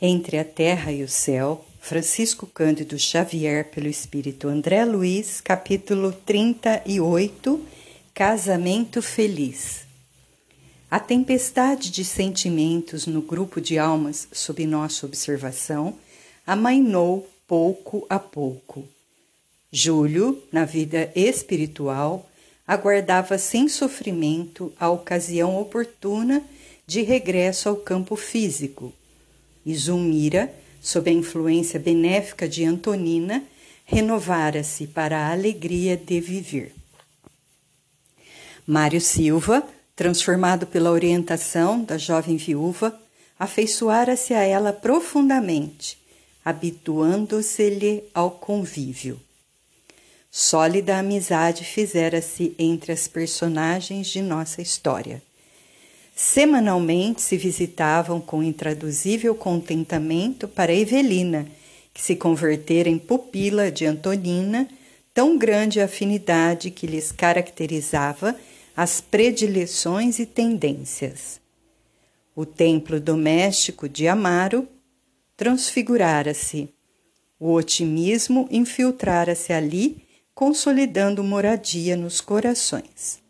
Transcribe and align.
Entre 0.00 0.38
a 0.38 0.44
Terra 0.44 0.92
e 0.92 1.02
o 1.02 1.08
Céu, 1.08 1.64
Francisco 1.80 2.46
Cândido 2.46 2.96
Xavier, 2.96 3.68
pelo 3.68 3.88
Espírito 3.88 4.46
André 4.46 4.84
Luiz, 4.84 5.40
capítulo 5.40 6.12
38 6.12 7.60
Casamento 8.14 9.02
Feliz. 9.02 9.80
A 10.88 11.00
tempestade 11.00 11.90
de 11.90 12.04
sentimentos 12.04 13.08
no 13.08 13.20
grupo 13.20 13.60
de 13.60 13.76
almas 13.76 14.28
sob 14.30 14.64
nossa 14.68 15.04
observação 15.04 15.96
amainou 16.46 17.28
pouco 17.48 18.06
a 18.08 18.20
pouco. 18.20 18.86
Júlio, 19.72 20.40
na 20.52 20.64
vida 20.64 21.10
espiritual, 21.16 22.30
aguardava 22.64 23.36
sem 23.36 23.68
sofrimento 23.68 24.72
a 24.78 24.88
ocasião 24.88 25.60
oportuna 25.60 26.40
de 26.86 27.02
regresso 27.02 27.68
ao 27.68 27.74
campo 27.74 28.14
físico 28.14 28.94
e 29.64 29.74
Zulmira, 29.76 30.52
sob 30.80 31.10
a 31.10 31.12
influência 31.12 31.78
benéfica 31.78 32.48
de 32.48 32.64
Antonina, 32.64 33.42
renovara-se 33.84 34.86
para 34.86 35.18
a 35.18 35.32
alegria 35.32 35.96
de 35.96 36.20
viver. 36.20 36.74
Mário 38.66 39.00
Silva, 39.00 39.66
transformado 39.96 40.66
pela 40.66 40.90
orientação 40.90 41.82
da 41.82 41.96
jovem 41.96 42.36
viúva, 42.36 42.98
afeiçoara-se 43.38 44.34
a 44.34 44.42
ela 44.42 44.72
profundamente, 44.72 45.98
habituando-se-lhe 46.44 48.04
ao 48.12 48.30
convívio. 48.30 49.20
Sólida 50.30 50.98
amizade 50.98 51.64
fizera-se 51.64 52.54
entre 52.58 52.92
as 52.92 53.08
personagens 53.08 54.08
de 54.08 54.20
nossa 54.20 54.60
história. 54.60 55.22
Semanalmente 56.20 57.22
se 57.22 57.36
visitavam 57.36 58.20
com 58.20 58.42
intraduzível 58.42 59.36
contentamento 59.36 60.48
para 60.48 60.74
Evelina, 60.74 61.46
que 61.94 62.02
se 62.02 62.16
convertera 62.16 62.88
em 62.88 62.98
pupila 62.98 63.70
de 63.70 63.86
Antonina, 63.86 64.68
tão 65.14 65.38
grande 65.38 65.80
afinidade 65.80 66.72
que 66.72 66.88
lhes 66.88 67.12
caracterizava 67.12 68.34
as 68.76 69.00
predileções 69.00 70.18
e 70.18 70.26
tendências. 70.26 71.40
O 72.34 72.44
templo 72.44 72.98
doméstico 72.98 73.88
de 73.88 74.08
Amaro 74.08 74.66
transfigurara-se. 75.36 76.68
O 77.38 77.52
otimismo 77.52 78.48
infiltrara-se 78.50 79.52
ali, 79.52 80.02
consolidando 80.34 81.22
moradia 81.22 81.96
nos 81.96 82.20
corações. 82.20 83.27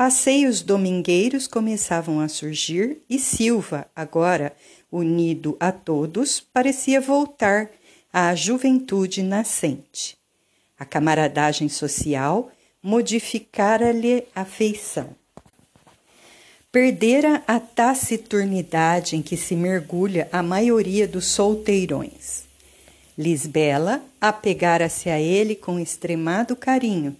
Passeios 0.00 0.62
domingueiros 0.62 1.46
começavam 1.46 2.20
a 2.20 2.26
surgir 2.26 3.02
e 3.06 3.18
Silva, 3.18 3.86
agora 3.94 4.56
unido 4.90 5.58
a 5.60 5.70
todos, 5.70 6.40
parecia 6.40 7.02
voltar 7.02 7.68
à 8.10 8.34
juventude 8.34 9.22
nascente. 9.22 10.16
A 10.78 10.86
camaradagem 10.86 11.68
social 11.68 12.50
modificara-lhe 12.82 14.24
a 14.34 14.42
feição. 14.42 15.10
Perdera 16.72 17.42
a 17.46 17.60
taciturnidade 17.60 19.16
em 19.16 19.20
que 19.20 19.36
se 19.36 19.54
mergulha 19.54 20.30
a 20.32 20.42
maioria 20.42 21.06
dos 21.06 21.26
solteirões. 21.26 22.44
Lisbela 23.18 24.02
apegara-se 24.18 25.10
a 25.10 25.20
ele 25.20 25.54
com 25.54 25.78
extremado 25.78 26.56
carinho 26.56 27.14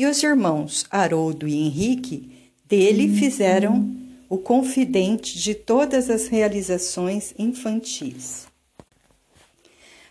e 0.00 0.06
os 0.06 0.22
irmãos 0.22 0.86
Haroldo 0.90 1.46
e 1.46 1.54
Henrique 1.54 2.30
dele 2.64 3.06
fizeram 3.18 3.94
o 4.30 4.38
confidente 4.38 5.38
de 5.38 5.54
todas 5.54 6.08
as 6.08 6.26
realizações 6.26 7.34
infantis. 7.38 8.46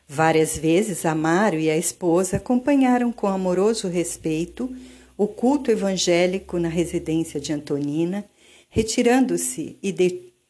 Várias 0.08 0.56
vezes 0.56 1.08
Amaro 1.08 1.58
e 1.58 1.72
a 1.72 1.76
esposa 1.76 2.38
acompanharam 2.38 3.12
com 3.12 3.26
amoroso 3.26 3.88
respeito 3.88 4.72
o 5.17 5.27
culto 5.27 5.72
evangélico 5.72 6.60
na 6.60 6.70
residência 6.70 7.39
de 7.39 7.52
Antonina, 7.52 8.23
retirando-se 8.70 9.76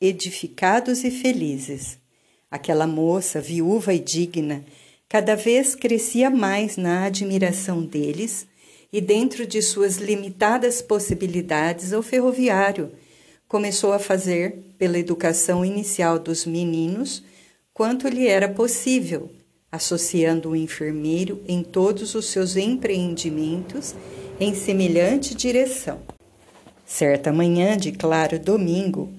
edificados 0.01 1.05
e 1.05 1.11
felizes. 1.11 1.97
Aquela 2.51 2.85
moça, 2.85 3.39
viúva 3.39 3.93
e 3.93 3.99
digna, 3.99 4.65
cada 5.07 5.33
vez 5.33 5.75
crescia 5.75 6.29
mais 6.29 6.75
na 6.75 7.05
admiração 7.05 7.81
deles 7.81 8.48
e, 8.91 8.99
dentro 8.99 9.45
de 9.45 9.61
suas 9.61 9.97
limitadas 9.97 10.81
possibilidades, 10.81 11.91
o 11.93 12.01
ferroviário 12.01 12.91
começou 13.47 13.93
a 13.93 13.99
fazer, 13.99 14.59
pela 14.77 14.97
educação 14.97 15.65
inicial 15.65 16.19
dos 16.19 16.45
meninos, 16.45 17.23
quanto 17.73 18.07
lhe 18.07 18.27
era 18.27 18.47
possível, 18.47 19.31
associando 19.71 20.49
o 20.49 20.55
enfermeiro 20.55 21.41
em 21.47 21.63
todos 21.63 22.15
os 22.15 22.25
seus 22.25 22.55
empreendimentos 22.55 23.95
em 24.39 24.53
semelhante 24.53 25.35
direção. 25.35 25.99
Certa 26.85 27.31
manhã 27.31 27.77
de 27.77 27.91
claro 27.91 28.39
domingo, 28.39 29.11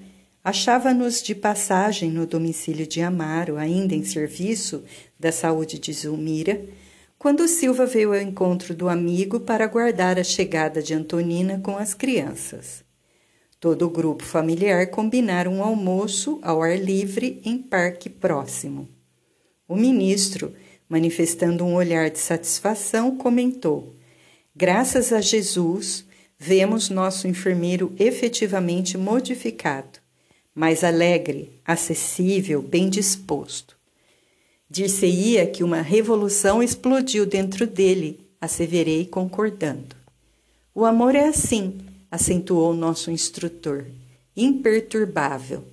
achava-nos 0.43 1.21
de 1.21 1.33
passagem 1.33 2.09
no 2.09 2.25
domicílio 2.25 2.85
de 2.85 3.01
Amaro, 3.01 3.57
ainda 3.57 3.95
em 3.95 4.03
serviço 4.03 4.83
da 5.19 5.31
saúde 5.31 5.79
de 5.79 5.93
Zulmira, 5.93 6.61
quando 7.21 7.47
Silva 7.47 7.85
veio 7.85 8.15
ao 8.15 8.19
encontro 8.19 8.73
do 8.73 8.89
amigo 8.89 9.41
para 9.41 9.63
aguardar 9.63 10.17
a 10.17 10.23
chegada 10.23 10.81
de 10.81 10.95
Antonina 10.95 11.59
com 11.59 11.77
as 11.77 11.93
crianças. 11.93 12.83
Todo 13.59 13.85
o 13.85 13.89
grupo 13.91 14.23
familiar 14.23 14.87
combinaram 14.87 15.53
um 15.53 15.63
almoço 15.63 16.39
ao 16.41 16.63
ar 16.63 16.75
livre 16.75 17.39
em 17.45 17.59
parque 17.59 18.09
próximo. 18.09 18.89
O 19.67 19.75
ministro, 19.75 20.51
manifestando 20.89 21.63
um 21.63 21.75
olhar 21.75 22.09
de 22.09 22.17
satisfação, 22.17 23.15
comentou: 23.15 23.95
Graças 24.55 25.13
a 25.13 25.21
Jesus, 25.21 26.03
vemos 26.39 26.89
nosso 26.89 27.27
enfermeiro 27.27 27.93
efetivamente 27.99 28.97
modificado, 28.97 29.99
mais 30.55 30.83
alegre, 30.83 31.61
acessível, 31.63 32.63
bem 32.63 32.89
disposto. 32.89 33.79
Dir-se-ia 34.71 35.45
que 35.47 35.65
uma 35.65 35.81
revolução 35.81 36.63
explodiu 36.63 37.25
dentro 37.25 37.67
dele, 37.67 38.25
asseverei 38.39 39.05
concordando. 39.05 39.97
O 40.73 40.85
amor 40.85 41.13
é 41.13 41.27
assim, 41.27 41.81
acentuou 42.09 42.73
nosso 42.73 43.11
instrutor, 43.11 43.85
imperturbável. 44.33 45.65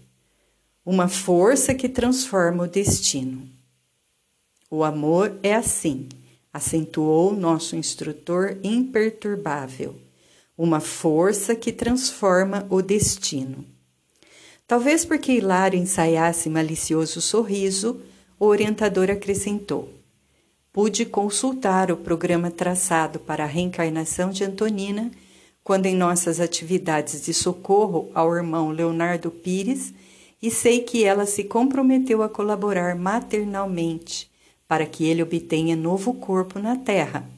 Uma 0.84 1.06
força 1.06 1.76
que 1.76 1.88
transforma 1.88 2.64
o 2.64 2.66
destino. 2.66 3.48
O 4.68 4.82
amor 4.82 5.38
é 5.44 5.54
assim, 5.54 6.08
acentuou 6.52 7.32
nosso 7.32 7.76
instrutor 7.76 8.58
imperturbável. 8.64 9.94
Uma 10.56 10.80
força 10.80 11.54
que 11.54 11.70
transforma 11.70 12.66
o 12.68 12.82
destino. 12.82 13.64
Talvez 14.66 15.04
porque 15.04 15.30
Hilário 15.30 15.78
ensaiasse 15.78 16.50
malicioso 16.50 17.20
sorriso, 17.20 18.02
o 18.38 18.46
orientador 18.46 19.10
acrescentou: 19.10 19.88
Pude 20.72 21.04
consultar 21.04 21.90
o 21.90 21.96
programa 21.96 22.50
traçado 22.50 23.18
para 23.18 23.44
a 23.44 23.46
reencarnação 23.46 24.30
de 24.30 24.44
Antonina 24.44 25.10
quando 25.64 25.86
em 25.86 25.94
nossas 25.94 26.40
atividades 26.40 27.22
de 27.22 27.34
socorro 27.34 28.10
ao 28.14 28.34
irmão 28.34 28.70
Leonardo 28.70 29.30
Pires 29.30 29.92
e 30.40 30.50
sei 30.50 30.80
que 30.80 31.04
ela 31.04 31.26
se 31.26 31.44
comprometeu 31.44 32.22
a 32.22 32.28
colaborar 32.28 32.94
maternalmente 32.94 34.30
para 34.66 34.86
que 34.86 35.04
ele 35.04 35.22
obtenha 35.22 35.74
novo 35.74 36.14
corpo 36.14 36.58
na 36.58 36.76
Terra. 36.76 37.28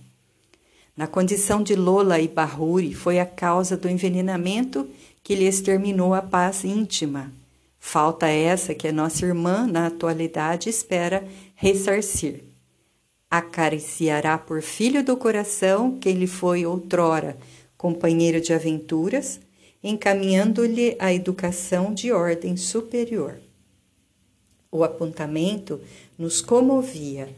Na 0.97 1.06
condição 1.06 1.62
de 1.62 1.75
Lola 1.75 2.21
e 2.21 2.28
Barruri 2.28 2.93
foi 2.93 3.19
a 3.19 3.27
causa 3.27 3.77
do 3.77 3.89
envenenamento 3.89 4.89
que 5.25 5.34
lhe 5.34 5.47
exterminou 5.47 6.12
a 6.12 6.21
paz 6.21 6.62
íntima 6.62 7.33
Falta 7.80 8.28
essa 8.28 8.74
que 8.74 8.86
a 8.86 8.92
nossa 8.92 9.27
irmã, 9.27 9.66
na 9.66 9.86
atualidade, 9.88 10.68
espera 10.68 11.27
ressarcir. 11.56 12.44
Acariciará 13.28 14.38
por 14.38 14.62
filho 14.62 15.03
do 15.03 15.16
coração 15.16 15.98
quem 15.98 16.15
lhe 16.15 16.27
foi 16.27 16.65
outrora 16.65 17.36
companheiro 17.80 18.42
de 18.42 18.53
aventuras, 18.53 19.41
encaminhando-lhe 19.82 20.97
a 20.98 21.15
educação 21.15 21.94
de 21.94 22.12
ordem 22.12 22.54
superior. 22.54 23.41
O 24.71 24.84
apontamento 24.84 25.80
nos 26.18 26.42
comovia. 26.42 27.30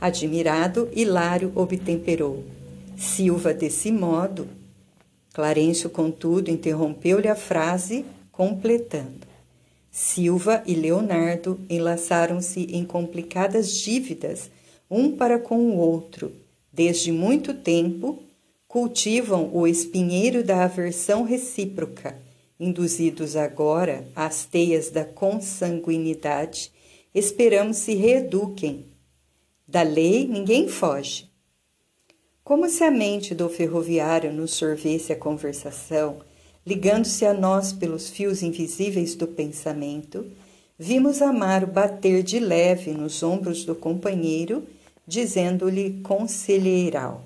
Admirado, 0.00 0.88
Hilário 0.92 1.50
obtemperou. 1.56 2.44
Silva 2.96 3.52
desse 3.52 3.90
modo. 3.90 4.46
Clarencio, 5.34 5.90
contudo, 5.90 6.52
interrompeu-lhe 6.52 7.26
a 7.26 7.34
frase, 7.34 8.04
completando. 8.30 9.29
Silva 9.90 10.62
e 10.66 10.74
Leonardo 10.74 11.60
enlaçaram-se 11.68 12.60
em 12.70 12.84
complicadas 12.84 13.72
dívidas 13.72 14.50
um 14.90 15.16
para 15.16 15.38
com 15.38 15.58
o 15.58 15.76
outro. 15.76 16.32
Desde 16.72 17.10
muito 17.10 17.54
tempo, 17.54 18.22
cultivam 18.68 19.50
o 19.52 19.66
espinheiro 19.66 20.44
da 20.44 20.64
aversão 20.64 21.24
recíproca, 21.24 22.16
induzidos 22.58 23.34
agora 23.34 24.06
às 24.14 24.44
teias 24.44 24.90
da 24.90 25.04
consanguinidade 25.04 26.72
esperamos 27.14 27.78
se 27.78 27.94
reeduquem. 27.94 28.86
Da 29.66 29.82
lei 29.82 30.26
ninguém 30.26 30.68
foge. 30.68 31.28
Como 32.44 32.68
se 32.68 32.82
a 32.82 32.90
mente 32.90 33.34
do 33.34 33.48
ferroviário 33.48 34.32
nos 34.32 34.52
sorvesse 34.52 35.12
a 35.12 35.16
conversação, 35.16 36.20
ligando-se 36.66 37.24
a 37.24 37.32
nós 37.32 37.72
pelos 37.72 38.08
fios 38.08 38.42
invisíveis 38.42 39.14
do 39.14 39.26
pensamento, 39.26 40.26
vimos 40.78 41.22
Amaro 41.22 41.66
bater 41.66 42.22
de 42.22 42.38
leve 42.38 42.92
nos 42.92 43.22
ombros 43.22 43.64
do 43.64 43.74
companheiro, 43.74 44.66
dizendo-lhe 45.06 46.00
conselheiral: 46.02 47.24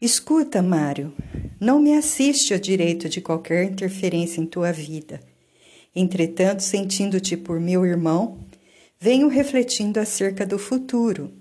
Escuta, 0.00 0.62
Mário, 0.62 1.12
não 1.60 1.80
me 1.80 1.96
assiste 1.96 2.52
ao 2.52 2.60
direito 2.60 3.08
de 3.08 3.20
qualquer 3.20 3.64
interferência 3.64 4.40
em 4.40 4.46
tua 4.46 4.72
vida. 4.72 5.20
Entretanto, 5.94 6.62
sentindo-te 6.62 7.36
por 7.36 7.60
meu 7.60 7.84
irmão, 7.84 8.38
venho 8.98 9.28
refletindo 9.28 9.98
acerca 9.98 10.46
do 10.46 10.58
futuro 10.58 11.32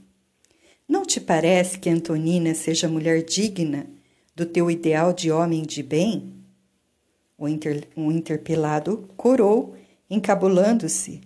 não 0.89 1.05
te 1.05 1.21
parece 1.21 1.77
que 1.77 1.87
Antonina 1.87 2.55
seja 2.55 2.87
mulher 2.87 3.23
digna 3.23 3.85
do 4.39 4.45
teu 4.45 4.71
ideal 4.71 5.11
de 5.11 5.29
homem 5.29 5.63
de 5.63 5.83
bem? 5.83 6.33
O, 7.37 7.45
inter, 7.45 7.85
interpelado 7.97 9.09
corou, 9.17 9.75
encabulando-se, 10.09 11.19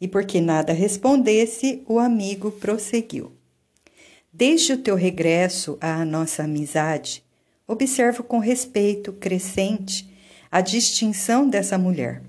e 0.00 0.06
porque 0.06 0.40
nada 0.40 0.72
respondesse, 0.72 1.82
o 1.88 1.98
amigo 1.98 2.52
prosseguiu. 2.52 3.32
Desde 4.32 4.74
o 4.74 4.78
teu 4.78 4.94
regresso 4.94 5.76
à 5.80 6.04
nossa 6.04 6.44
amizade, 6.44 7.24
observo 7.66 8.22
com 8.22 8.38
respeito 8.38 9.12
crescente 9.14 10.08
a 10.48 10.60
distinção 10.60 11.48
dessa 11.48 11.76
mulher, 11.76 12.22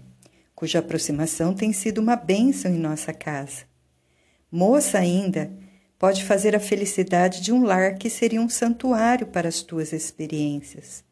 cuja 0.55 0.79
aproximação 0.79 1.53
tem 1.53 1.71
sido 1.71 1.99
uma 1.99 2.15
bênção 2.15 2.73
em 2.73 2.79
nossa 2.79 3.13
casa. 3.13 3.65
Moça 4.51 4.97
ainda, 4.97 5.51
pode 6.01 6.23
fazer 6.23 6.55
a 6.55 6.59
felicidade 6.59 7.41
de 7.41 7.53
um 7.53 7.63
lar 7.63 7.93
que 7.93 8.09
seria 8.09 8.41
um 8.41 8.49
santuário 8.49 9.27
para 9.27 9.47
as 9.47 9.61
tuas 9.61 9.93
experiências. 9.93 11.03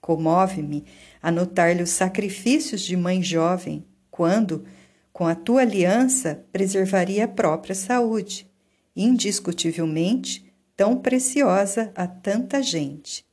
Comove-me 0.00 0.84
a 1.20 1.32
notar-lhe 1.32 1.82
os 1.82 1.90
sacrifícios 1.90 2.82
de 2.82 2.96
mãe 2.96 3.20
jovem, 3.20 3.84
quando, 4.08 4.64
com 5.12 5.26
a 5.26 5.34
tua 5.34 5.62
aliança, 5.62 6.46
preservaria 6.52 7.24
a 7.24 7.28
própria 7.28 7.74
saúde, 7.74 8.48
indiscutivelmente 8.94 10.46
tão 10.76 10.96
preciosa 10.96 11.90
a 11.92 12.06
tanta 12.06 12.62
gente. 12.62 13.26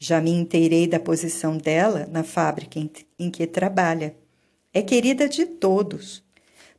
Já 0.00 0.20
me 0.20 0.32
inteirei 0.32 0.88
da 0.88 0.98
posição 0.98 1.56
dela 1.56 2.08
na 2.10 2.24
fábrica 2.24 2.80
em, 3.16 3.30
que 3.30 3.46
trabalha. 3.46 4.16
É 4.74 4.82
querida 4.82 5.28
de 5.28 5.46
todos. 5.46 6.24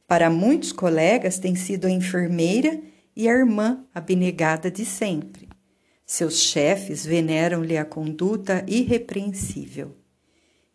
Para 0.05 0.29
muitos 0.29 0.73
colegas 0.73 1.39
tem 1.39 1.55
sido 1.55 1.87
a 1.87 1.89
enfermeira 1.89 2.90
e 3.15 3.27
a 3.29 3.31
irmã 3.31 3.85
abnegada 3.93 4.69
de 4.71 4.85
sempre. 4.85 5.49
Seus 6.05 6.39
chefes 6.39 7.05
veneram-lhe 7.05 7.77
a 7.77 7.85
conduta 7.85 8.65
irrepreensível. 8.67 9.95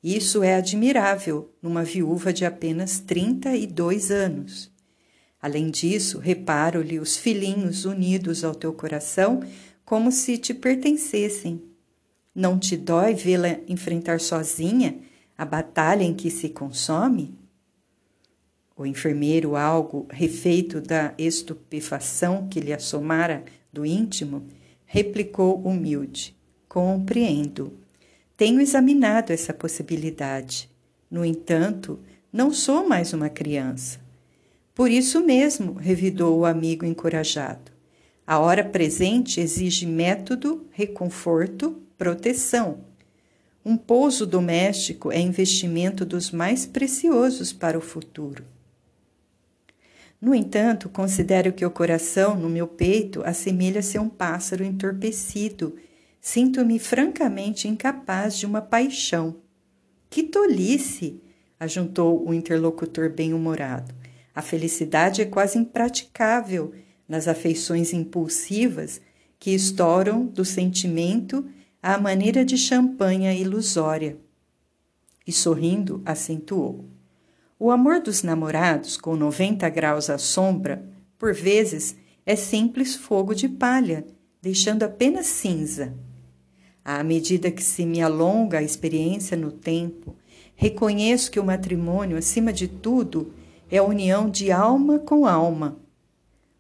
Isso 0.02 0.42
é 0.42 0.54
admirável 0.54 1.52
numa 1.60 1.82
viúva 1.82 2.32
de 2.32 2.44
apenas 2.44 2.98
32 3.00 4.10
anos. 4.10 4.70
Além 5.40 5.70
disso, 5.70 6.18
reparo-lhe 6.18 6.98
os 6.98 7.16
filhinhos 7.16 7.84
unidos 7.84 8.44
ao 8.44 8.54
teu 8.54 8.72
coração 8.72 9.40
como 9.84 10.10
se 10.10 10.38
te 10.38 10.54
pertencessem. 10.54 11.62
Não 12.34 12.58
te 12.58 12.76
dói 12.76 13.14
vê-la 13.14 13.58
enfrentar 13.68 14.20
sozinha 14.20 14.98
a 15.36 15.44
batalha 15.44 16.02
em 16.02 16.14
que 16.14 16.30
se 16.30 16.48
consome? 16.48 17.34
O 18.78 18.84
enfermeiro, 18.84 19.56
algo 19.56 20.06
refeito 20.10 20.82
da 20.82 21.14
estupefação 21.16 22.46
que 22.46 22.60
lhe 22.60 22.74
assomara 22.74 23.42
do 23.72 23.86
íntimo, 23.86 24.46
replicou 24.84 25.58
humilde: 25.62 26.36
Compreendo. 26.68 27.72
Tenho 28.36 28.60
examinado 28.60 29.32
essa 29.32 29.54
possibilidade. 29.54 30.68
No 31.10 31.24
entanto, 31.24 31.98
não 32.30 32.52
sou 32.52 32.86
mais 32.86 33.14
uma 33.14 33.30
criança. 33.30 33.98
Por 34.74 34.90
isso 34.90 35.24
mesmo, 35.24 35.72
revidou 35.72 36.38
o 36.38 36.44
amigo 36.44 36.84
encorajado. 36.84 37.72
A 38.26 38.38
hora 38.38 38.62
presente 38.62 39.40
exige 39.40 39.86
método, 39.86 40.66
reconforto, 40.70 41.80
proteção. 41.96 42.80
Um 43.64 43.74
pouso 43.74 44.26
doméstico 44.26 45.10
é 45.10 45.18
investimento 45.18 46.04
dos 46.04 46.30
mais 46.30 46.66
preciosos 46.66 47.54
para 47.54 47.78
o 47.78 47.80
futuro. 47.80 48.44
No 50.20 50.34
entanto, 50.34 50.88
considero 50.88 51.52
que 51.52 51.64
o 51.64 51.70
coração 51.70 52.36
no 52.36 52.48
meu 52.48 52.66
peito 52.66 53.22
assemelha-se 53.24 53.98
a 53.98 54.02
um 54.02 54.08
pássaro 54.08 54.64
entorpecido. 54.64 55.76
Sinto-me 56.20 56.78
francamente 56.78 57.68
incapaz 57.68 58.36
de 58.36 58.46
uma 58.46 58.60
paixão. 58.60 59.36
Que 60.08 60.22
tolice! 60.22 61.20
ajuntou 61.58 62.26
o 62.26 62.34
interlocutor 62.34 63.10
bem-humorado. 63.10 63.94
A 64.34 64.42
felicidade 64.42 65.22
é 65.22 65.24
quase 65.24 65.58
impraticável 65.58 66.72
nas 67.08 67.28
afeições 67.28 67.92
impulsivas 67.92 69.00
que 69.38 69.50
estouram 69.52 70.26
do 70.26 70.44
sentimento 70.44 71.44
à 71.82 71.98
maneira 71.98 72.44
de 72.44 72.58
champanha 72.58 73.32
ilusória. 73.32 74.18
E 75.26 75.32
sorrindo, 75.32 76.02
acentuou. 76.04 76.84
O 77.58 77.70
amor 77.70 78.00
dos 78.00 78.22
namorados, 78.22 78.98
com 78.98 79.16
90 79.16 79.66
graus 79.70 80.10
à 80.10 80.18
sombra, 80.18 80.86
por 81.18 81.32
vezes 81.32 81.96
é 82.26 82.36
simples 82.36 82.94
fogo 82.94 83.34
de 83.34 83.48
palha, 83.48 84.06
deixando 84.42 84.82
apenas 84.82 85.26
cinza. 85.26 85.94
À 86.84 87.02
medida 87.02 87.50
que 87.50 87.64
se 87.64 87.86
me 87.86 88.02
alonga 88.02 88.58
a 88.58 88.62
experiência 88.62 89.38
no 89.38 89.50
tempo, 89.50 90.14
reconheço 90.54 91.30
que 91.30 91.40
o 91.40 91.44
matrimônio, 91.44 92.18
acima 92.18 92.52
de 92.52 92.68
tudo, 92.68 93.32
é 93.70 93.78
a 93.78 93.82
união 93.82 94.28
de 94.28 94.52
alma 94.52 94.98
com 94.98 95.24
alma. 95.26 95.78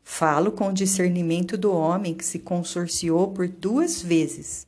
Falo 0.02 0.50
com 0.50 0.68
o 0.68 0.72
discernimento 0.72 1.58
do 1.58 1.72
homem 1.72 2.14
que 2.14 2.24
se 2.24 2.38
consorciou 2.38 3.32
por 3.32 3.48
duas 3.48 4.00
vezes. 4.00 4.66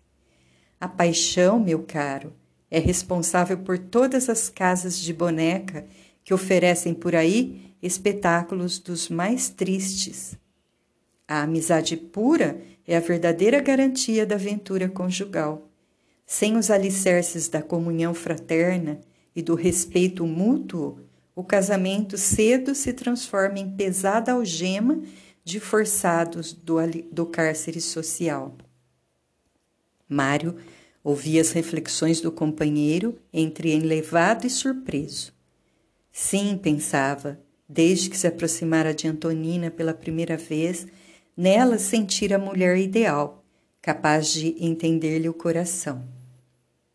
A 0.78 0.86
paixão, 0.86 1.58
meu 1.58 1.84
caro, 1.84 2.34
é 2.70 2.78
responsável 2.78 3.56
por 3.56 3.78
todas 3.78 4.28
as 4.28 4.50
casas 4.50 4.98
de 4.98 5.12
boneca 5.14 5.86
que 6.28 6.34
oferecem 6.34 6.92
por 6.92 7.14
aí 7.14 7.72
espetáculos 7.82 8.78
dos 8.78 9.08
mais 9.08 9.48
tristes. 9.48 10.36
A 11.26 11.40
amizade 11.40 11.96
pura 11.96 12.60
é 12.86 12.98
a 12.98 13.00
verdadeira 13.00 13.62
garantia 13.62 14.26
da 14.26 14.34
aventura 14.34 14.90
conjugal. 14.90 15.70
Sem 16.26 16.58
os 16.58 16.70
alicerces 16.70 17.48
da 17.48 17.62
comunhão 17.62 18.12
fraterna 18.12 19.00
e 19.34 19.40
do 19.40 19.54
respeito 19.54 20.26
mútuo, 20.26 21.00
o 21.34 21.42
casamento 21.42 22.18
cedo 22.18 22.74
se 22.74 22.92
transforma 22.92 23.58
em 23.58 23.70
pesada 23.70 24.32
algema 24.32 25.00
de 25.42 25.58
forçados 25.58 26.52
do, 26.52 26.76
do 27.10 27.24
cárcere 27.24 27.80
social. 27.80 28.54
Mário 30.06 30.56
ouvia 31.02 31.40
as 31.40 31.52
reflexões 31.52 32.20
do 32.20 32.30
companheiro 32.30 33.18
entre 33.32 33.72
enlevado 33.72 34.46
e 34.46 34.50
surpreso. 34.50 35.37
Sim, 36.12 36.58
pensava, 36.60 37.38
desde 37.68 38.10
que 38.10 38.16
se 38.16 38.26
aproximara 38.26 38.94
de 38.94 39.06
Antonina 39.06 39.70
pela 39.70 39.94
primeira 39.94 40.36
vez, 40.36 40.86
nela 41.36 41.78
sentira 41.78 42.36
a 42.36 42.38
mulher 42.38 42.76
ideal, 42.78 43.44
capaz 43.80 44.32
de 44.32 44.56
entender-lhe 44.58 45.28
o 45.28 45.34
coração. 45.34 46.04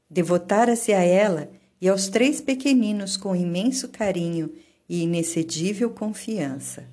Devotara-se 0.10 0.94
a 0.94 1.02
ela 1.02 1.50
e 1.80 1.88
aos 1.88 2.08
três 2.08 2.40
pequeninos 2.40 3.18
com 3.18 3.36
imenso 3.36 3.90
carinho 3.90 4.54
e 4.88 5.04
inexcedível 5.04 5.90
confiança. 5.90 6.86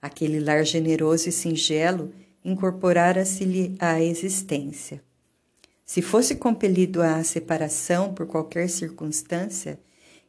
Aquele 0.00 0.40
lar 0.40 0.64
generoso 0.64 1.28
e 1.28 1.32
singelo 1.32 2.12
incorporara-se-lhe 2.44 3.74
à 3.78 4.02
existência. 4.02 5.02
Se 5.86 6.02
fosse 6.02 6.36
compelido 6.36 7.02
à 7.02 7.22
separação 7.24 8.12
por 8.12 8.26
qualquer 8.26 8.68
circunstância, 8.68 9.78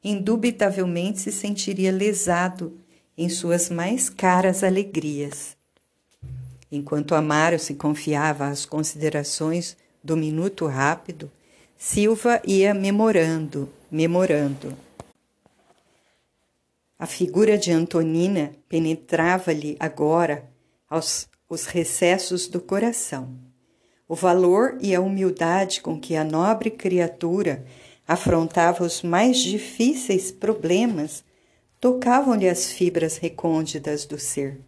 indubitavelmente 0.05 1.19
se 1.19 1.31
sentiria 1.31 1.91
lesado 1.91 2.77
em 3.17 3.27
suas 3.27 3.71
mais 3.71 4.07
caras 4.07 4.63
alegrias. 4.63 5.57
Enquanto 6.71 7.15
Amaro 7.15 7.57
se 7.57 7.73
confiava 7.73 8.47
às 8.47 8.65
considerações 8.65 9.75
do 10.03 10.15
minuto 10.15 10.67
rápido, 10.67 11.31
Silva 11.75 12.39
ia 12.45 12.73
memorando, 12.73 13.67
memorando. 13.89 14.77
A 16.99 17.07
figura 17.07 17.57
de 17.57 17.71
Antonina 17.71 18.51
penetrava-lhe 18.69 19.75
agora 19.79 20.45
aos 20.87 21.27
os 21.49 21.65
recessos 21.65 22.47
do 22.47 22.61
coração. 22.61 23.35
O 24.07 24.15
valor 24.15 24.77
e 24.81 24.93
a 24.93 25.01
humildade 25.01 25.81
com 25.81 25.99
que 25.99 26.15
a 26.15 26.23
nobre 26.23 26.69
criatura 26.69 27.65
afrontava 28.07 28.83
os 28.83 29.01
mais 29.01 29.37
difíceis 29.37 30.31
problemas, 30.31 31.23
tocavam-lhe 31.79 32.47
as 32.47 32.71
fibras 32.71 33.17
recônditas 33.17 34.05
do 34.05 34.17
ser. 34.17 34.59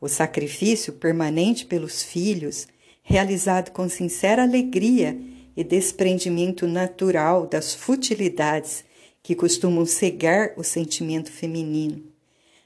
O 0.00 0.08
sacrifício 0.08 0.92
permanente 0.92 1.66
pelos 1.66 2.02
filhos, 2.02 2.66
realizado 3.02 3.70
com 3.70 3.88
sincera 3.88 4.42
alegria 4.42 5.18
e 5.56 5.62
desprendimento 5.62 6.66
natural 6.66 7.46
das 7.46 7.74
futilidades 7.74 8.84
que 9.22 9.34
costumam 9.34 9.86
cegar 9.86 10.52
o 10.56 10.62
sentimento 10.62 11.30
feminino, 11.30 12.02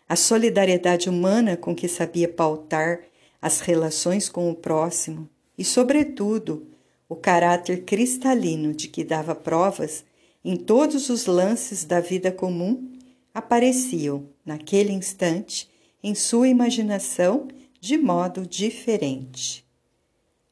a 0.08 0.16
solidariedade 0.16 1.08
humana 1.08 1.56
com 1.56 1.74
que 1.74 1.86
sabia 1.86 2.28
pautar 2.28 3.00
as 3.40 3.60
relações 3.60 4.28
com 4.28 4.50
o 4.50 4.54
próximo 4.54 5.28
e, 5.56 5.64
sobretudo, 5.64 6.66
o 7.08 7.16
caráter 7.16 7.84
cristalino 7.84 8.74
de 8.74 8.88
que 8.88 9.02
dava 9.02 9.34
provas 9.34 10.04
em 10.44 10.56
todos 10.56 11.08
os 11.08 11.26
lances 11.26 11.84
da 11.84 12.00
vida 12.00 12.30
comum 12.30 12.92
apareciam, 13.32 14.28
naquele 14.44 14.92
instante, 14.92 15.68
em 16.02 16.14
sua 16.14 16.48
imaginação 16.48 17.48
de 17.80 17.96
modo 17.96 18.46
diferente. 18.46 19.64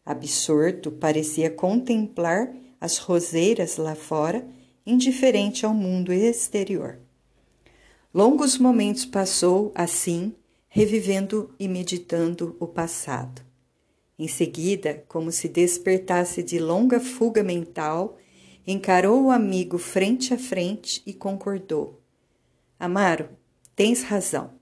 Absorto, 0.05 0.91
parecia 0.91 1.51
contemplar 1.51 2.55
as 2.81 2.99
roseiras 2.99 3.77
lá 3.77 3.95
fora, 3.95 4.47
indiferente 4.87 5.67
ao 5.67 5.75
mundo 5.75 6.13
exterior. 6.13 6.99
Longos 8.15 8.57
momentos 8.57 9.05
passou 9.05 9.73
assim, 9.75 10.35
revivendo 10.69 11.55
e 11.59 11.67
meditando 11.69 12.57
o 12.61 12.67
passado. 12.67 13.46
Em 14.19 14.29
seguida, 14.29 15.05
como 15.09 15.31
se 15.31 15.49
despertasse 15.49 16.43
de 16.43 16.59
longa 16.59 16.99
fuga 16.99 17.43
mental, 17.43 18.17
encarou 18.67 19.25
o 19.25 19.31
amigo 19.31 19.77
frente 19.77 20.33
a 20.33 20.39
frente 20.39 21.03
e 21.07 21.13
concordou: 21.13 22.01
Amaro, 22.79 23.29
tens 23.75 24.03
razão. 24.03 24.53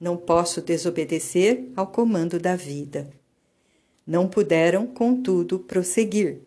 Não 0.00 0.16
posso 0.16 0.60
desobedecer 0.60 1.70
ao 1.76 1.86
comando 1.86 2.38
da 2.38 2.56
vida. 2.56 3.10
Não 4.06 4.28
puderam, 4.28 4.86
contudo, 4.86 5.58
prosseguir. 5.58 6.40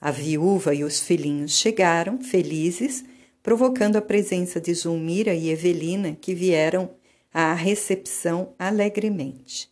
A 0.00 0.10
viúva 0.10 0.74
e 0.74 0.84
os 0.84 1.00
filhinhos 1.00 1.58
chegaram, 1.58 2.20
felizes, 2.20 3.04
provocando 3.42 3.96
a 3.96 4.02
presença 4.02 4.60
de 4.60 4.72
Zulmira 4.74 5.34
e 5.34 5.48
Evelina, 5.48 6.16
que 6.20 6.34
vieram 6.34 6.90
à 7.32 7.54
recepção 7.54 8.54
alegremente. 8.58 9.70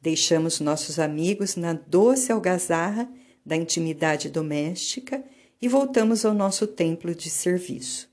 Deixamos 0.00 0.60
nossos 0.60 0.98
amigos 0.98 1.56
na 1.56 1.72
doce 1.72 2.30
algazarra 2.30 3.10
da 3.44 3.56
intimidade 3.56 4.28
doméstica 4.28 5.24
e 5.60 5.68
voltamos 5.68 6.24
ao 6.24 6.32
nosso 6.32 6.66
templo 6.66 7.14
de 7.14 7.28
serviço. 7.28 8.08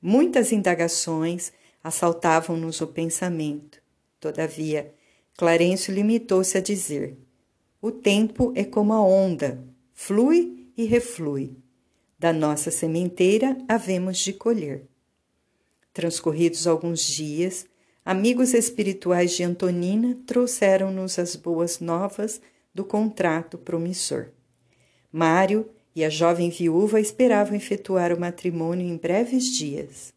Muitas 0.00 0.52
indagações 0.52 1.52
assaltavam-nos 1.82 2.80
o 2.80 2.86
pensamento. 2.86 3.80
Todavia, 4.20 4.92
Clarencio 5.36 5.94
limitou-se 5.94 6.56
a 6.58 6.60
dizer: 6.60 7.16
o 7.80 7.90
tempo 7.90 8.52
é 8.54 8.64
como 8.64 8.92
a 8.92 9.00
onda, 9.00 9.62
flui 9.94 10.68
e 10.76 10.84
reflui. 10.84 11.56
Da 12.18 12.32
nossa 12.32 12.70
sementeira 12.70 13.56
havemos 13.68 14.18
de 14.18 14.32
colher. 14.32 14.86
Transcorridos 15.92 16.66
alguns 16.66 17.02
dias, 17.02 17.66
amigos 18.06 18.54
espirituais 18.54 19.32
de 19.32 19.42
Antonina 19.42 20.16
trouxeram-nos 20.24 21.18
as 21.18 21.34
boas 21.34 21.80
novas 21.80 22.40
do 22.72 22.84
contrato 22.84 23.58
promissor. 23.58 24.28
Mário 25.10 25.68
e 25.92 26.04
a 26.04 26.08
jovem 26.08 26.48
viúva 26.48 27.00
esperavam 27.00 27.56
efetuar 27.56 28.12
o 28.12 28.20
matrimônio 28.20 28.86
em 28.86 28.96
breves 28.96 29.46
dias. 29.46 30.14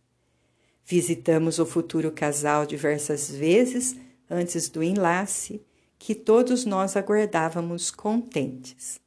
Visitamos 0.85 1.57
o 1.57 1.65
futuro 1.65 2.11
casal 2.11 2.63
diversas 2.63 3.31
vezes 3.31 3.95
antes 4.29 4.69
do 4.69 4.83
enlace 4.83 5.59
que 5.97 6.13
todos 6.13 6.65
nós 6.65 6.95
aguardávamos 6.95 7.89
contentes. 7.89 8.99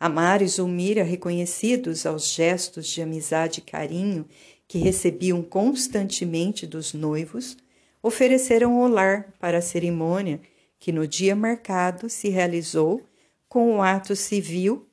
Amar 0.00 0.40
e 0.40 0.48
Zulmira, 0.48 1.02
reconhecidos 1.02 2.06
aos 2.06 2.32
gestos 2.32 2.86
de 2.86 3.02
amizade 3.02 3.60
e 3.60 3.70
carinho 3.70 4.24
que 4.66 4.78
recebiam 4.78 5.42
constantemente 5.42 6.66
dos 6.66 6.94
noivos, 6.94 7.56
ofereceram 8.04 8.82
o 8.82 8.86
lar 8.86 9.32
para 9.40 9.56
a 9.56 9.62
cerimônia 9.62 10.38
que 10.78 10.92
no 10.92 11.08
dia 11.08 11.34
marcado 11.34 12.10
se 12.10 12.28
realizou 12.28 13.02
com 13.48 13.78
o 13.78 13.82
ato 13.82 14.14
civil 14.14 14.86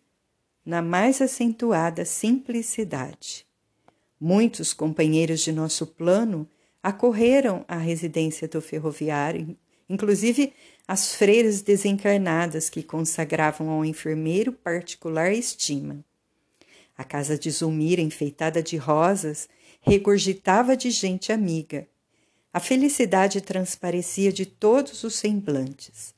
na 0.66 0.82
mais 0.82 1.22
acentuada 1.22 2.06
simplicidade. 2.06 3.46
Muitos 4.18 4.74
companheiros 4.74 5.42
de 5.42 5.52
nosso 5.52 5.86
plano 5.86 6.48
acorreram 6.82 7.66
à 7.68 7.76
residência 7.76 8.48
do 8.48 8.62
ferroviário, 8.62 9.58
inclusive 9.90 10.54
as 10.88 11.14
freiras 11.14 11.62
desencarnadas 11.62 12.70
que 12.70 12.82
consagravam 12.82 13.70
ao 13.72 13.84
enfermeiro 13.84 14.54
particular 14.54 15.34
estima. 15.34 16.02
A 16.98 17.04
casa 17.04 17.38
de 17.38 17.52
Zulmira, 17.52 18.02
enfeitada 18.02 18.64
de 18.64 18.78
rosas, 18.78 19.50
regurgitava 19.82 20.78
de 20.78 20.90
gente 20.92 21.34
amiga. 21.34 21.91
A 22.54 22.60
felicidade 22.60 23.40
transparecia 23.40 24.32
de 24.32 24.46
todos 24.46 25.04
os 25.04 25.16
semblantes. 25.16 26.14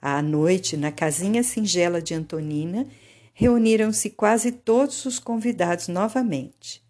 À 0.00 0.22
noite, 0.22 0.76
na 0.76 0.90
casinha 0.90 1.42
singela 1.42 2.00
de 2.00 2.14
Antonina, 2.14 2.86
reuniram-se 3.34 4.08
quase 4.08 4.52
todos 4.52 5.04
os 5.04 5.18
convidados 5.18 5.88
novamente. 5.88 6.82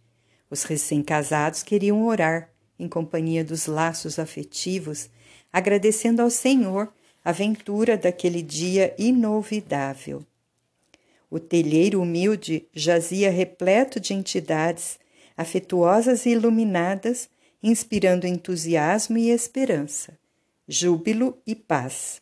Os 0.48 0.62
recém-casados 0.62 1.64
queriam 1.64 2.06
orar, 2.06 2.50
em 2.78 2.88
companhia 2.88 3.44
dos 3.44 3.66
laços 3.66 4.18
afetivos, 4.18 5.10
agradecendo 5.52 6.22
ao 6.22 6.30
Senhor 6.30 6.92
aventura 7.24 7.96
daquele 7.96 8.40
dia 8.40 8.94
inovidável. 8.96 10.24
O 11.28 11.40
telheiro 11.40 12.00
humilde 12.00 12.68
jazia 12.72 13.32
repleto 13.32 13.98
de 13.98 14.14
entidades 14.14 14.96
afetuosas 15.36 16.24
e 16.24 16.30
iluminadas, 16.30 17.28
inspirando 17.68 18.26
entusiasmo 18.26 19.18
e 19.18 19.30
esperança, 19.30 20.18
júbilo 20.68 21.36
e 21.46 21.54
paz. 21.54 22.20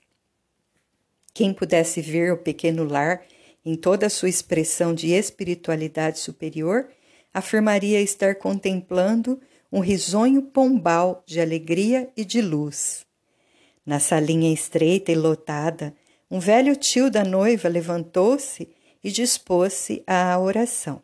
Quem 1.33 1.53
pudesse 1.53 2.01
ver 2.01 2.33
o 2.33 2.39
pequeno 2.39 2.85
lar 2.85 3.23
em 3.65 3.75
toda 3.75 4.07
a 4.07 4.11
sua 4.11 4.29
expressão 4.29 4.95
de 4.95 5.13
espiritualidade 5.13 6.19
superior, 6.19 6.89
afirmaria 7.33 8.01
estar 8.01 8.35
contemplando 8.35 9.41
um 9.73 9.81
risonho 9.81 10.43
pombal 10.43 11.23
de 11.27 11.41
alegria 11.41 12.11
e 12.17 12.25
de 12.25 12.41
luz. 12.41 13.07
Na 13.85 13.99
salinha 13.99 14.53
estreita 14.53 15.11
e 15.11 15.15
lotada, 15.15 15.95
um 16.31 16.39
velho 16.39 16.77
tio 16.77 17.11
da 17.11 17.25
noiva 17.25 17.69
levantou-se 17.69 18.69
e 19.03 19.11
dispôs-se 19.11 20.03
à 20.07 20.39
oração. 20.39 21.03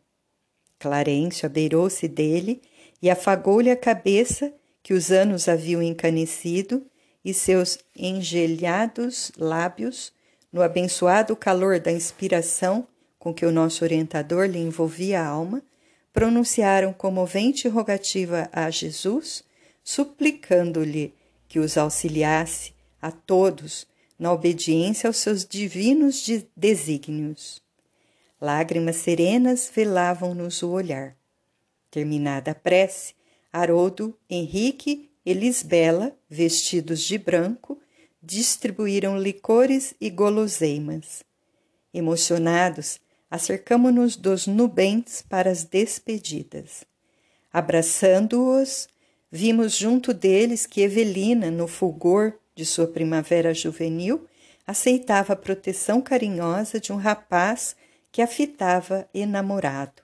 Clarencio 0.78 1.46
abeirou-se 1.46 2.06
dele 2.08 2.62
e 3.02 3.08
afagou-lhe 3.08 3.70
a 3.70 3.76
cabeça 3.76 4.52
que 4.82 4.94
os 4.94 5.10
anos 5.10 5.48
haviam 5.48 5.82
encanecido 5.82 6.84
e 7.24 7.34
seus 7.34 7.78
engelhados 7.94 9.30
lábios, 9.36 10.12
no 10.52 10.62
abençoado 10.62 11.36
calor 11.36 11.78
da 11.78 11.92
inspiração 11.92 12.86
com 13.18 13.34
que 13.34 13.44
o 13.44 13.52
nosso 13.52 13.84
orientador 13.84 14.46
lhe 14.46 14.58
envolvia 14.58 15.20
a 15.20 15.26
alma, 15.26 15.62
pronunciaram 16.12 16.92
comovente 16.92 17.68
rogativa 17.68 18.48
a 18.50 18.70
Jesus, 18.70 19.44
suplicando-lhe 19.84 21.14
que 21.46 21.58
os 21.58 21.76
auxiliasse 21.76 22.72
a 23.00 23.12
todos 23.12 23.86
na 24.18 24.32
obediência 24.32 25.08
aos 25.08 25.18
seus 25.18 25.44
divinos 25.44 26.26
desígnios. 26.56 27.62
Lágrimas 28.40 28.96
serenas 28.96 29.70
velavam-nos 29.72 30.62
o 30.62 30.70
olhar. 30.70 31.19
Terminada 31.90 32.52
a 32.52 32.54
prece, 32.54 33.14
Haroldo, 33.52 34.16
Henrique 34.28 35.10
e 35.24 35.32
Lisbela, 35.32 36.16
vestidos 36.28 37.00
de 37.00 37.18
branco, 37.18 37.78
distribuíram 38.22 39.18
licores 39.18 39.94
e 40.00 40.08
guloseimas. 40.10 41.24
Emocionados, 41.92 43.00
acercamo-nos 43.30 44.16
dos 44.16 44.46
nubentes 44.46 45.22
para 45.22 45.50
as 45.50 45.64
despedidas. 45.64 46.84
Abraçando-os, 47.52 48.88
Vimos 49.32 49.76
junto 49.76 50.12
deles 50.12 50.66
que 50.66 50.80
Evelina, 50.80 51.52
no 51.52 51.68
fulgor 51.68 52.34
de 52.52 52.66
sua 52.66 52.88
primavera 52.88 53.54
juvenil, 53.54 54.26
aceitava 54.66 55.34
a 55.34 55.36
proteção 55.36 56.00
carinhosa 56.00 56.80
de 56.80 56.92
um 56.92 56.96
rapaz 56.96 57.76
que 58.10 58.20
a 58.20 58.26
fitava 58.26 59.08
enamorado. 59.14 60.02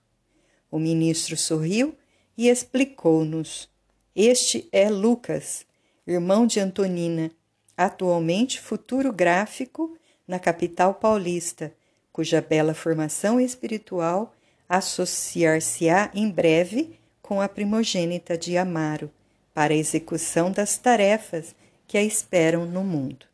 O 0.76 0.78
ministro 0.78 1.38
sorriu 1.38 1.96
e 2.36 2.50
explicou-nos: 2.50 3.66
Este 4.14 4.68
é 4.70 4.90
Lucas, 4.90 5.64
irmão 6.06 6.46
de 6.46 6.60
Antonina, 6.60 7.30
atualmente 7.74 8.60
futuro 8.60 9.10
gráfico 9.10 9.96
na 10.28 10.38
capital 10.38 10.92
paulista, 10.92 11.72
cuja 12.12 12.42
bela 12.42 12.74
formação 12.74 13.40
espiritual 13.40 14.34
associar-se-á 14.68 16.10
em 16.12 16.30
breve 16.30 17.00
com 17.22 17.40
a 17.40 17.48
primogênita 17.48 18.36
de 18.36 18.58
Amaro, 18.58 19.10
para 19.54 19.72
a 19.72 19.76
execução 19.78 20.52
das 20.52 20.76
tarefas 20.76 21.54
que 21.88 21.96
a 21.96 22.02
esperam 22.02 22.66
no 22.66 22.84
mundo. 22.84 23.24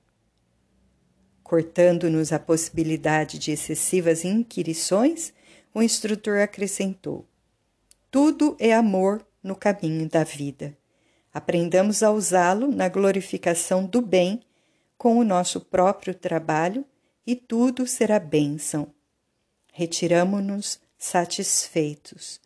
Cortando-nos 1.42 2.32
a 2.32 2.38
possibilidade 2.38 3.36
de 3.36 3.50
excessivas 3.50 4.24
inquirições, 4.24 5.34
o 5.74 5.82
instrutor 5.82 6.38
acrescentou: 6.38 7.26
Tudo 8.12 8.54
é 8.58 8.74
amor 8.74 9.26
no 9.42 9.56
caminho 9.56 10.06
da 10.06 10.22
vida. 10.22 10.76
Aprendamos 11.32 12.02
a 12.02 12.10
usá-lo 12.10 12.70
na 12.70 12.86
glorificação 12.86 13.86
do 13.86 14.02
bem 14.02 14.42
com 14.98 15.16
o 15.16 15.24
nosso 15.24 15.58
próprio 15.62 16.14
trabalho 16.14 16.84
e 17.26 17.34
tudo 17.34 17.86
será 17.86 18.18
bênção. 18.18 18.92
Retiramo-nos 19.72 20.78
satisfeitos. 20.98 22.38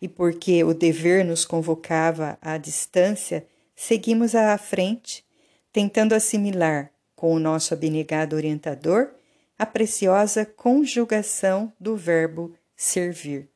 E 0.00 0.06
porque 0.06 0.62
o 0.62 0.72
dever 0.72 1.24
nos 1.24 1.44
convocava 1.44 2.38
à 2.40 2.56
distância, 2.56 3.44
seguimos 3.74 4.36
à 4.36 4.56
frente, 4.56 5.24
tentando 5.72 6.14
assimilar 6.14 6.92
com 7.16 7.34
o 7.34 7.40
nosso 7.40 7.74
abnegado 7.74 8.36
orientador 8.36 9.10
a 9.58 9.66
preciosa 9.66 10.46
conjugação 10.46 11.72
do 11.80 11.96
verbo 11.96 12.54
servir. 12.76 13.50